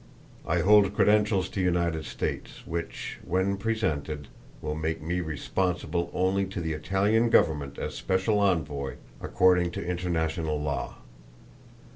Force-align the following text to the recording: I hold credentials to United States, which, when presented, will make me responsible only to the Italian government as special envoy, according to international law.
I 0.47 0.61
hold 0.61 0.95
credentials 0.95 1.47
to 1.49 1.61
United 1.61 2.05
States, 2.05 2.63
which, 2.65 3.19
when 3.23 3.55
presented, 3.55 4.29
will 4.59 4.73
make 4.73 4.99
me 4.99 5.21
responsible 5.21 6.09
only 6.11 6.47
to 6.47 6.59
the 6.59 6.73
Italian 6.73 7.29
government 7.29 7.77
as 7.77 7.93
special 7.93 8.39
envoy, 8.39 8.95
according 9.21 9.69
to 9.73 9.85
international 9.85 10.59
law. 10.59 10.95